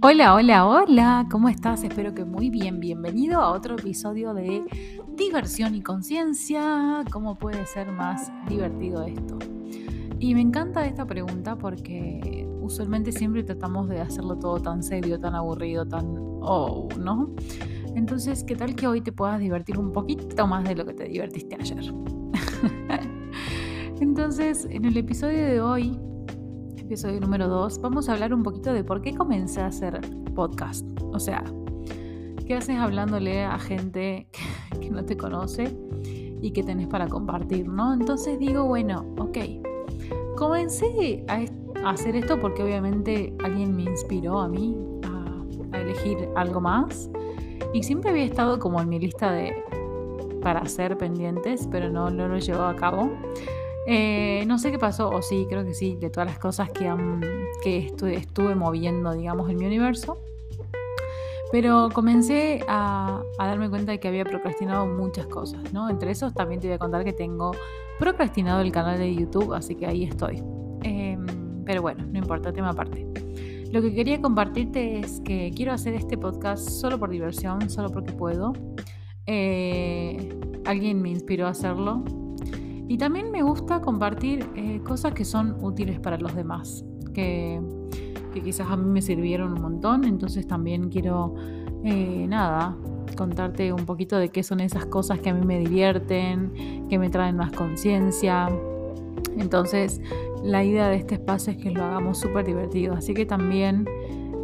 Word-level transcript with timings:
Hola, 0.00 0.34
hola, 0.34 0.64
hola, 0.64 1.26
¿cómo 1.28 1.48
estás? 1.48 1.82
Espero 1.82 2.14
que 2.14 2.24
muy 2.24 2.50
bien. 2.50 2.78
Bienvenido 2.78 3.40
a 3.40 3.50
otro 3.50 3.74
episodio 3.74 4.32
de 4.32 4.62
Diversión 5.16 5.74
y 5.74 5.82
Conciencia. 5.82 7.02
¿Cómo 7.10 7.36
puede 7.36 7.66
ser 7.66 7.90
más 7.90 8.30
divertido 8.48 9.02
esto? 9.02 9.40
Y 10.20 10.36
me 10.36 10.40
encanta 10.40 10.86
esta 10.86 11.04
pregunta 11.04 11.56
porque 11.56 12.48
usualmente 12.60 13.10
siempre 13.10 13.42
tratamos 13.42 13.88
de 13.88 14.00
hacerlo 14.00 14.38
todo 14.38 14.60
tan 14.60 14.84
serio, 14.84 15.18
tan 15.18 15.34
aburrido, 15.34 15.84
tan 15.84 16.14
oh, 16.42 16.88
¿no? 16.96 17.34
Entonces, 17.96 18.44
¿qué 18.44 18.54
tal 18.54 18.76
que 18.76 18.86
hoy 18.86 19.00
te 19.00 19.10
puedas 19.10 19.40
divertir 19.40 19.80
un 19.80 19.90
poquito 19.90 20.46
más 20.46 20.62
de 20.62 20.76
lo 20.76 20.86
que 20.86 20.94
te 20.94 21.08
divertiste 21.08 21.56
ayer? 21.58 21.92
Entonces, 24.00 24.68
en 24.70 24.84
el 24.84 24.96
episodio 24.96 25.44
de 25.44 25.60
hoy 25.60 25.98
episodio 26.88 27.20
número 27.20 27.48
2, 27.48 27.82
vamos 27.82 28.08
a 28.08 28.14
hablar 28.14 28.32
un 28.32 28.42
poquito 28.42 28.72
de 28.72 28.82
por 28.82 29.02
qué 29.02 29.14
comencé 29.14 29.60
a 29.60 29.66
hacer 29.66 30.00
podcast. 30.34 30.86
O 31.12 31.20
sea, 31.20 31.44
¿qué 32.46 32.54
haces 32.54 32.78
hablándole 32.78 33.44
a 33.44 33.58
gente 33.58 34.26
que, 34.80 34.88
no 34.88 35.04
te 35.04 35.14
conoce 35.14 35.76
y 36.40 36.50
que 36.52 36.62
tenés 36.62 36.86
para 36.86 37.06
compartir, 37.06 37.68
no? 37.68 37.92
Entonces 37.92 38.38
digo, 38.38 38.64
bueno, 38.64 39.04
ok, 39.18 39.36
comencé 40.34 41.26
a, 41.28 41.44
hacer 41.90 42.16
esto 42.16 42.40
porque 42.40 42.62
obviamente 42.62 43.34
alguien 43.44 43.76
me 43.76 43.82
inspiró 43.82 44.38
a 44.38 44.48
mí 44.48 44.74
a, 45.04 45.76
a 45.76 45.80
elegir 45.82 46.16
algo 46.36 46.62
más 46.62 47.10
y 47.74 47.82
siempre 47.82 48.12
había 48.12 48.24
estado 48.24 48.58
como 48.58 48.80
en 48.80 48.88
mi 48.88 48.98
lista 48.98 49.30
de 49.30 49.62
para 50.40 50.60
hacer 50.60 50.96
pendientes, 50.96 51.68
pero 51.70 51.90
no, 51.90 52.08
no 52.08 52.28
lo 52.28 52.38
llevado 52.38 52.68
a 52.68 52.76
cabo. 52.76 53.10
Eh, 53.90 54.44
no 54.46 54.58
sé 54.58 54.70
qué 54.70 54.78
pasó, 54.78 55.08
o 55.08 55.22
sí, 55.22 55.46
creo 55.48 55.64
que 55.64 55.72
sí, 55.72 55.96
de 55.98 56.10
todas 56.10 56.28
las 56.28 56.38
cosas 56.38 56.68
que, 56.70 57.86
estuve, 58.14 58.54
moviendo, 58.54 59.14
digamos, 59.14 59.48
en 59.48 59.56
mi 59.56 59.64
universo. 59.64 60.18
Pero 61.50 61.88
comencé 61.94 62.60
a, 62.68 63.22
darme 63.38 63.70
cuenta 63.70 63.92
de 63.92 63.98
que 63.98 64.08
había 64.08 64.24
procrastinado 64.24 64.86
muchas 64.86 65.26
cosas, 65.26 65.72
¿no? 65.72 65.88
Entre 65.88 66.10
esos 66.10 66.34
también 66.34 66.60
te 66.60 66.66
voy 66.66 66.74
a 66.74 66.78
contar 66.78 67.02
que 67.02 67.14
tengo 67.14 67.52
procrastinado 67.98 68.60
el 68.60 68.70
canal 68.72 68.98
de 68.98 69.14
YouTube, 69.14 69.54
así 69.54 69.74
que 69.74 69.86
ahí 69.86 70.04
estoy. 70.04 70.42
Em, 70.82 71.24
pero 71.64 71.80
bueno, 71.80 72.04
no 72.04 72.18
importa, 72.18 72.52
tema 72.52 72.68
aparte. 72.68 73.06
Lo 73.72 73.80
que 73.80 73.94
quería 73.94 74.20
compartirte 74.20 74.98
es 74.98 75.20
que 75.20 75.50
quiero 75.56 75.72
hacer 75.72 75.94
este 75.94 76.18
podcast 76.18 76.68
solo 76.68 76.98
por 76.98 77.08
diversión, 77.08 77.70
solo 77.70 77.88
porque 77.88 78.12
puedo. 78.12 78.52
Eh, 79.24 80.38
alguien 80.66 81.00
me 81.00 81.08
inspiró 81.08 81.46
a 81.46 81.50
hacerlo, 81.50 82.04
y 82.88 82.96
también 82.96 83.30
me 83.30 83.42
gusta 83.42 83.80
compartir 83.82 84.48
eh, 84.56 84.80
cosas 84.82 85.12
que 85.12 85.24
son 85.24 85.56
útiles 85.62 86.00
para 86.00 86.16
los 86.18 86.34
demás, 86.34 86.84
que, 87.12 87.60
quizás 88.42 88.70
a 88.70 88.76
mí 88.76 88.88
me 88.88 89.02
sirvieron 89.02 89.52
un 89.52 89.60
montón, 89.60 90.04
entonces 90.04 90.46
también 90.46 90.88
quiero, 90.88 91.34
eh, 91.84 92.24
nada, 92.28 92.76
contarte 93.16 93.72
un 93.72 93.84
poquito 93.84 94.16
de 94.16 94.28
qué 94.28 94.42
son 94.42 94.60
esas 94.60 94.86
cosas 94.86 95.18
que 95.18 95.30
a 95.30 95.34
mí 95.34 95.44
me 95.44 95.58
divierten, 95.58 96.86
que 96.88 96.98
me 96.98 97.10
traen 97.10 97.36
más 97.36 97.50
conciencia. 97.50 98.48
Entonces, 99.36 100.00
la 100.42 100.64
idea 100.64 100.88
de 100.88 100.96
este 100.96 101.16
espacio 101.16 101.52
es 101.52 101.58
que 101.58 101.70
lo 101.72 101.82
hagamos 101.82 102.18
súper 102.18 102.46
divertido, 102.46 102.94
así 102.94 103.12
que 103.12 103.26
también 103.26 103.86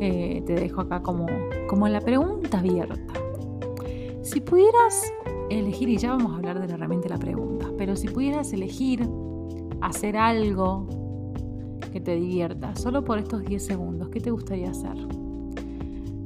eh, 0.00 0.42
te 0.46 0.54
dejo 0.54 0.80
acá 0.80 1.02
como, 1.02 1.26
como 1.68 1.86
la 1.86 2.00
pregunta 2.00 2.58
abierta. 2.58 3.11
Si 4.22 4.40
pudieras 4.40 5.12
elegir, 5.50 5.88
y 5.88 5.96
ya 5.96 6.10
vamos 6.12 6.32
a 6.32 6.36
hablar 6.36 6.60
de 6.60 6.68
la 6.68 6.74
herramienta 6.74 7.08
de 7.08 7.14
la 7.14 7.20
pregunta, 7.20 7.70
pero 7.76 7.96
si 7.96 8.08
pudieras 8.08 8.52
elegir 8.52 9.08
hacer 9.80 10.16
algo 10.16 10.86
que 11.92 12.00
te 12.00 12.14
divierta, 12.14 12.76
solo 12.76 13.04
por 13.04 13.18
estos 13.18 13.44
10 13.44 13.64
segundos, 13.64 14.08
¿qué 14.10 14.20
te 14.20 14.30
gustaría 14.30 14.70
hacer? 14.70 14.96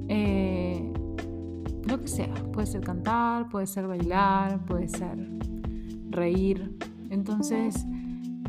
Eh, 0.09 0.93
lo 1.89 2.01
que 2.01 2.09
sea, 2.09 2.35
puede 2.53 2.67
ser 2.67 2.83
cantar, 2.83 3.49
puede 3.49 3.67
ser 3.67 3.87
bailar, 3.87 4.65
puede 4.67 4.89
ser 4.89 5.31
reír. 6.11 6.77
Entonces, 7.09 7.87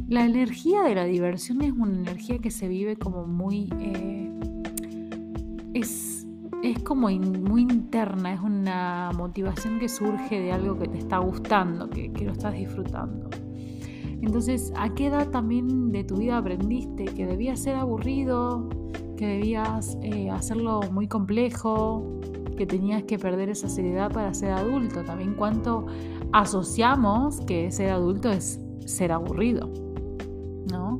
la 0.09 0.25
energía 0.25 0.83
de 0.83 0.95
la 0.95 1.05
diversión 1.05 1.61
es 1.61 1.71
una 1.71 1.97
energía 1.97 2.39
que 2.39 2.51
se 2.51 2.67
vive 2.67 2.97
como 2.97 3.25
muy... 3.25 3.69
Eh, 3.79 4.31
es 5.73 6.16
es 6.63 6.79
como 6.79 7.09
muy 7.09 7.61
interna, 7.61 8.33
es 8.33 8.41
una 8.41 9.11
motivación 9.15 9.79
que 9.79 9.89
surge 9.89 10.39
de 10.39 10.51
algo 10.51 10.77
que 10.77 10.87
te 10.87 10.97
está 10.97 11.19
gustando, 11.19 11.89
que, 11.89 12.09
lo 12.23 12.31
estás 12.31 12.53
disfrutando. 12.53 13.29
Entonces, 14.21 14.73
¿a 14.75 14.93
qué 14.95 15.07
edad 15.07 15.29
también 15.29 15.91
de 15.91 16.03
tu 16.03 16.17
vida 16.17 16.37
aprendiste 16.37 17.05
que 17.05 17.25
debías 17.27 17.59
ser 17.59 17.75
aburrido, 17.75 18.67
que 19.15 19.27
debías 19.27 19.97
eh, 20.01 20.29
hacerlo 20.31 20.81
muy 20.91 21.07
complejo, 21.07 22.19
que 22.57 22.65
tenías 22.65 23.03
que 23.03 23.19
perder 23.19 23.49
esa 23.49 23.69
seriedad 23.69 24.11
para 24.11 24.33
ser 24.33 24.51
adulto? 24.51 25.03
También 25.03 25.35
cuánto 25.35 25.85
asociamos 26.33 27.41
que 27.41 27.71
ser 27.71 27.91
adulto 27.91 28.31
es 28.31 28.59
ser 28.85 29.11
aburrido, 29.11 29.69
¿no? 30.71 30.99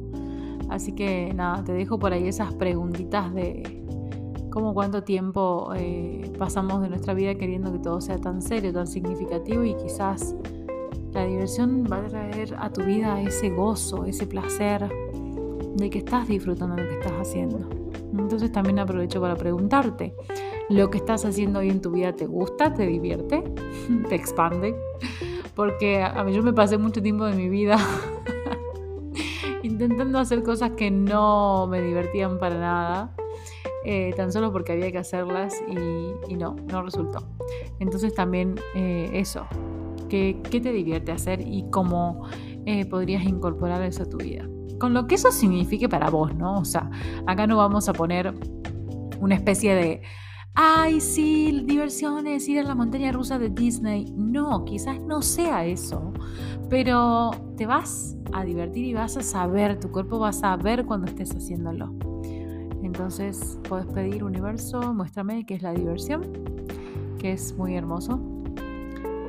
Así 0.70 0.92
que 0.92 1.34
nada, 1.34 1.64
te 1.64 1.74
dejo 1.74 1.98
por 1.98 2.14
ahí 2.14 2.28
esas 2.28 2.54
preguntitas 2.54 3.34
de, 3.34 3.87
como 4.58 4.74
cuánto 4.74 5.04
tiempo 5.04 5.72
eh, 5.76 6.34
pasamos 6.40 6.82
de 6.82 6.90
nuestra 6.90 7.14
vida 7.14 7.36
queriendo 7.36 7.72
que 7.72 7.78
todo 7.78 8.02
sea 8.02 8.18
tan 8.18 8.42
serio, 8.42 8.74
tan 8.74 8.88
significativo 8.88 9.64
y 9.64 9.76
quizás 9.76 10.36
la 11.14 11.26
diversión 11.26 11.84
va 11.84 11.98
a 11.98 12.08
traer 12.08 12.56
a 12.58 12.74
tu 12.74 12.82
vida 12.82 13.22
ese 13.22 13.52
gozo, 13.52 14.06
ese 14.06 14.26
placer 14.26 14.92
de 15.76 15.90
que 15.92 16.00
estás 16.00 16.28
disfrutando 16.28 16.76
de 16.76 16.86
lo 16.86 16.90
que 16.90 16.96
estás 16.96 17.14
haciendo. 17.22 17.70
Entonces 18.18 18.52
también 18.52 18.80
aprovecho 18.80 19.22
para 19.22 19.36
preguntarte, 19.36 20.16
¿lo 20.70 20.90
que 20.90 20.98
estás 20.98 21.24
haciendo 21.24 21.60
hoy 21.60 21.70
en 21.70 21.80
tu 21.80 21.92
vida 21.92 22.14
te 22.14 22.26
gusta, 22.26 22.74
te 22.74 22.88
divierte, 22.88 23.44
te 24.10 24.16
expande? 24.16 24.76
Porque 25.54 26.02
a 26.02 26.24
mí 26.24 26.34
yo 26.34 26.42
me 26.42 26.54
pasé 26.54 26.80
mucho 26.80 27.00
tiempo 27.04 27.26
de 27.26 27.36
mi 27.36 27.48
vida 27.48 27.78
intentando 29.62 30.18
hacer 30.18 30.42
cosas 30.42 30.72
que 30.72 30.90
no 30.90 31.68
me 31.68 31.80
divertían 31.80 32.40
para 32.40 32.58
nada 32.58 33.14
eh, 33.86 34.14
tan 34.16 34.32
solo 34.32 34.52
porque 34.52 34.74
había 34.74 34.92
que 34.92 34.98
hacerlas 34.98 35.56
y, 35.68 36.36
no, 36.36 36.56
no 36.72 36.82
resultó. 36.82 37.20
Entonces 37.80 38.14
también 38.14 38.56
eh, 38.76 39.10
eso, 39.14 39.48
¿qué, 40.10 40.40
te 40.50 40.72
divierte 40.72 41.12
hacer 41.12 41.42
y 41.42 41.66
cómo 41.72 42.28
eh, 42.66 42.86
podrías 42.86 43.24
incorporar 43.24 43.82
eso 43.84 44.04
a 44.04 44.06
tu 44.06 44.18
vida? 44.18 44.48
Con 44.80 44.94
lo 44.94 45.08
que 45.08 45.16
eso 45.16 45.32
signifique 45.32 45.90
para 45.90 46.10
vos, 46.10 46.36
¿no? 46.36 46.60
O 46.60 46.66
sea, 46.66 46.90
acá 47.26 47.48
no 47.48 47.58
vamos 47.58 47.90
a 47.90 47.94
poner 47.94 48.34
una 49.20 49.36
especie 49.36 49.74
de, 49.74 50.02
ay, 50.54 51.02
sí, 51.02 51.64
diversiones, 51.66 52.48
ir 52.48 52.60
a 52.60 52.64
la 52.64 52.76
montaña 52.76 53.12
rusa 53.12 53.40
de 53.40 53.50
Disney. 53.50 54.14
No, 54.16 54.66
quizás 54.66 55.00
no 55.02 55.22
sea 55.22 55.66
eso, 55.66 56.14
pero 56.70 57.32
te 57.56 57.66
vas 57.66 58.16
a 58.34 58.44
divertir 58.44 58.86
y 58.86 58.94
vas 58.94 59.18
a 59.18 59.24
saber, 59.24 59.80
tu 59.80 59.92
cuerpo 59.92 60.20
va 60.20 60.30
a 60.30 60.34
saber 60.34 60.86
cuando 60.86 61.08
estés 61.08 61.36
haciéndolo. 61.36 62.17
Entonces 62.98 63.60
puedes 63.70 63.86
pedir 63.86 64.24
universo, 64.24 64.92
muéstrame 64.92 65.46
qué 65.46 65.54
es 65.54 65.62
la 65.62 65.72
diversión, 65.72 66.24
que 67.20 67.34
es 67.34 67.56
muy 67.56 67.76
hermoso. 67.76 68.20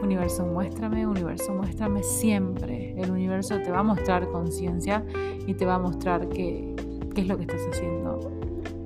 Universo, 0.03 0.47
muéstrame, 0.47 1.07
universo, 1.07 1.53
muéstrame 1.53 2.03
siempre. 2.03 2.99
El 2.99 3.11
universo 3.11 3.61
te 3.63 3.71
va 3.71 3.81
a 3.81 3.83
mostrar 3.83 4.27
conciencia 4.31 5.05
y 5.47 5.53
te 5.53 5.67
va 5.67 5.75
a 5.75 5.79
mostrar 5.79 6.31
qué, 6.31 6.75
qué 7.15 7.21
es 7.21 7.29
lo 7.29 7.37
que 7.37 7.43
estás 7.43 7.61
haciendo. 7.71 8.41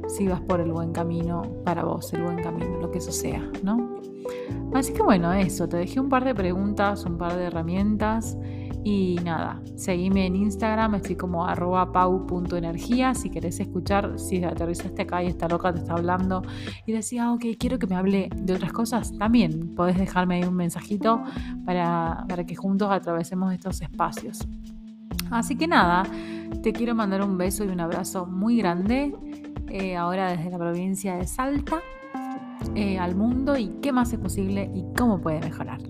Si 0.09 0.27
vas 0.27 0.41
por 0.41 0.59
el 0.59 0.73
buen 0.73 0.91
camino 0.91 1.43
para 1.65 1.85
vos, 1.85 2.13
el 2.13 2.25
buen 2.25 2.43
camino, 2.43 2.81
lo 2.81 2.91
que 2.91 2.99
eso 2.99 3.13
sea, 3.13 3.49
¿no? 3.63 4.01
Así 4.75 4.93
que 4.93 5.03
bueno, 5.03 5.33
eso, 5.33 5.69
te 5.69 5.77
dejé 5.77 6.01
un 6.01 6.09
par 6.09 6.25
de 6.25 6.35
preguntas, 6.35 7.05
un 7.05 7.19
par 7.19 7.37
de 7.37 7.45
herramientas 7.45 8.37
y 8.85 9.17
nada, 9.23 9.61
seguime 9.77 10.27
en 10.27 10.35
Instagram, 10.35 10.97
estoy 10.97 11.15
como 11.15 11.47
arroba 11.47 11.93
pau.energía. 11.93 13.15
Si 13.15 13.31
querés 13.31 13.61
escuchar, 13.61 14.19
si 14.19 14.43
aterrizaste 14.43 15.03
acá 15.03 15.23
y 15.23 15.29
está 15.29 15.49
loca, 15.49 15.73
te 15.73 15.81
está 15.81 15.95
hablando 15.95 16.43
y 16.85 16.93
decía, 16.93 17.27
ah, 17.27 17.33
ok, 17.33 17.45
quiero 17.59 17.79
que 17.79 17.87
me 17.87 17.95
hable 17.95 18.29
de 18.35 18.55
otras 18.55 18.73
cosas, 18.73 19.17
también 19.17 19.75
podés 19.77 19.99
dejarme 19.99 20.37
ahí 20.37 20.45
un 20.45 20.57
mensajito 20.57 21.23
para, 21.65 22.25
para 22.29 22.45
que 22.45 22.57
juntos 22.57 22.91
atravesemos 22.91 23.53
estos 23.55 23.81
espacios. 23.83 24.47
Así 25.31 25.57
que 25.57 25.69
nada, 25.69 26.05
te 26.63 26.73
quiero 26.73 26.95
mandar 26.95 27.23
un 27.23 27.39
beso 27.39 27.65
y 27.65 27.69
un 27.69 27.81
abrazo 27.81 28.27
muy 28.27 28.57
grande, 28.57 29.15
eh, 29.69 29.97
ahora 29.97 30.33
desde 30.33 30.51
la 30.51 30.59
provincia 30.59 31.17
de 31.17 31.27
Salta, 31.27 31.81
eh, 32.75 32.99
al 32.99 33.15
mundo 33.15 33.57
y 33.57 33.69
qué 33.81 33.93
más 33.93 34.13
es 34.13 34.19
posible 34.19 34.71
y 34.75 34.85
cómo 34.97 35.21
puede 35.21 35.41
mejorar. 35.41 35.81